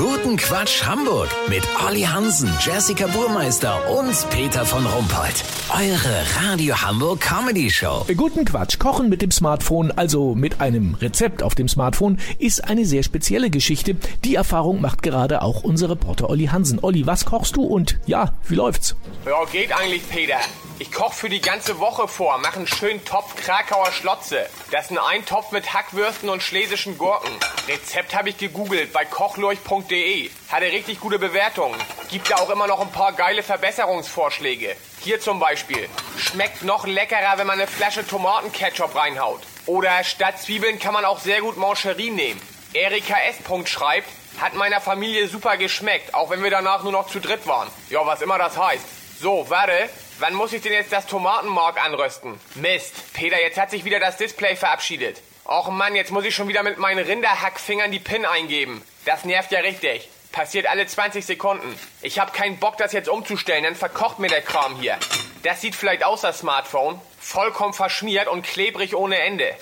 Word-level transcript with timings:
Guten 0.00 0.38
Quatsch 0.38 0.82
Hamburg 0.86 1.28
mit 1.50 1.62
Olli 1.86 2.00
Hansen, 2.00 2.50
Jessica 2.58 3.06
Burmeister 3.08 3.78
und 3.90 4.30
Peter 4.30 4.64
von 4.64 4.86
Rumpold. 4.86 5.44
Eure 5.68 6.48
Radio 6.48 6.74
Hamburg 6.80 7.20
Comedy 7.20 7.68
Show. 7.68 8.06
Guten 8.16 8.46
Quatsch. 8.46 8.78
Kochen 8.78 9.10
mit 9.10 9.20
dem 9.20 9.30
Smartphone, 9.30 9.90
also 9.90 10.34
mit 10.34 10.62
einem 10.62 10.94
Rezept 10.94 11.42
auf 11.42 11.54
dem 11.54 11.68
Smartphone, 11.68 12.18
ist 12.38 12.64
eine 12.64 12.86
sehr 12.86 13.02
spezielle 13.02 13.50
Geschichte. 13.50 13.94
Die 14.24 14.36
Erfahrung 14.36 14.80
macht 14.80 15.02
gerade 15.02 15.42
auch 15.42 15.64
unser 15.64 15.90
Reporter 15.90 16.30
Olli 16.30 16.46
Hansen. 16.46 16.78
Olli, 16.80 17.06
was 17.06 17.26
kochst 17.26 17.56
du 17.56 17.62
und 17.62 18.00
ja, 18.06 18.32
wie 18.48 18.54
läuft's? 18.54 18.96
Ja, 19.26 19.44
geht 19.52 19.70
eigentlich, 19.70 20.08
Peter. 20.08 20.38
Ich 20.80 20.90
koch 20.90 21.12
für 21.12 21.28
die 21.28 21.42
ganze 21.42 21.78
Woche 21.78 22.08
vor, 22.08 22.38
mach 22.38 22.56
einen 22.56 22.66
schönen 22.66 23.04
Topf 23.04 23.36
Krakauer 23.36 23.92
Schlotze. 23.92 24.48
Das 24.70 24.86
ist 24.86 24.92
ein 24.92 24.98
Eintopf 24.98 25.52
mit 25.52 25.74
Hackwürsten 25.74 26.30
und 26.30 26.42
schlesischen 26.42 26.96
Gurken. 26.96 27.28
Rezept 27.68 28.14
habe 28.14 28.30
ich 28.30 28.38
gegoogelt 28.38 28.90
bei 28.90 29.04
kochlurch.de. 29.04 30.30
Hatte 30.48 30.64
richtig 30.64 30.98
gute 30.98 31.18
Bewertungen. 31.18 31.78
Gibt 32.08 32.30
da 32.30 32.36
auch 32.36 32.48
immer 32.48 32.66
noch 32.66 32.80
ein 32.80 32.90
paar 32.92 33.12
geile 33.12 33.42
Verbesserungsvorschläge. 33.42 34.74
Hier 35.00 35.20
zum 35.20 35.38
Beispiel. 35.38 35.86
Schmeckt 36.16 36.62
noch 36.62 36.86
leckerer, 36.86 37.36
wenn 37.36 37.46
man 37.46 37.60
eine 37.60 37.68
Flasche 37.68 38.06
Tomatenketchup 38.06 38.96
reinhaut. 38.96 39.42
Oder 39.66 40.02
statt 40.02 40.40
Zwiebeln 40.40 40.78
kann 40.78 40.94
man 40.94 41.04
auch 41.04 41.20
sehr 41.20 41.42
gut 41.42 41.58
Mancherie 41.58 42.10
nehmen. 42.10 42.40
Erika 42.72 43.16
S. 43.28 43.36
schreibt, 43.68 44.08
hat 44.40 44.54
meiner 44.54 44.80
Familie 44.80 45.28
super 45.28 45.58
geschmeckt, 45.58 46.14
auch 46.14 46.30
wenn 46.30 46.42
wir 46.42 46.50
danach 46.50 46.82
nur 46.84 46.92
noch 46.92 47.08
zu 47.08 47.20
dritt 47.20 47.46
waren. 47.46 47.68
Ja, 47.90 48.06
was 48.06 48.22
immer 48.22 48.38
das 48.38 48.56
heißt. 48.56 49.20
So, 49.20 49.44
warte. 49.50 49.90
Wann 50.20 50.34
muss 50.34 50.52
ich 50.52 50.60
denn 50.60 50.74
jetzt 50.74 50.92
das 50.92 51.06
Tomatenmark 51.06 51.82
anrösten? 51.82 52.38
Mist. 52.54 53.14
Peter, 53.14 53.40
jetzt 53.40 53.58
hat 53.58 53.70
sich 53.70 53.86
wieder 53.86 53.98
das 53.98 54.18
Display 54.18 54.54
verabschiedet. 54.54 55.16
Och 55.46 55.70
Mann, 55.70 55.96
jetzt 55.96 56.10
muss 56.10 56.26
ich 56.26 56.34
schon 56.34 56.46
wieder 56.46 56.62
mit 56.62 56.76
meinen 56.76 57.02
Rinderhackfingern 57.02 57.90
die 57.90 58.00
PIN 58.00 58.26
eingeben. 58.26 58.82
Das 59.06 59.24
nervt 59.24 59.50
ja 59.50 59.60
richtig. 59.60 60.10
Passiert 60.30 60.66
alle 60.66 60.86
20 60.86 61.24
Sekunden. 61.24 61.74
Ich 62.02 62.18
hab 62.18 62.34
keinen 62.34 62.58
Bock, 62.58 62.76
das 62.76 62.92
jetzt 62.92 63.08
umzustellen, 63.08 63.64
dann 63.64 63.74
verkocht 63.74 64.18
mir 64.18 64.28
der 64.28 64.42
Kram 64.42 64.76
hier. 64.76 64.98
Das 65.42 65.62
sieht 65.62 65.74
vielleicht 65.74 66.04
aus, 66.04 66.20
das 66.20 66.40
Smartphone. 66.40 67.00
Vollkommen 67.18 67.72
verschmiert 67.72 68.28
und 68.28 68.44
klebrig 68.44 68.94
ohne 68.94 69.18
Ende. 69.20 69.56